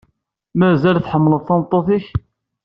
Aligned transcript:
Mazal 0.59 0.97
tḥemmleḍ 0.99 1.41
tameṭṭut-ik? 1.47 2.05